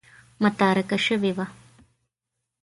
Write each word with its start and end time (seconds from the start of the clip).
متارکه 0.41 0.97
شوې 1.05 1.31
وه. 1.37 1.45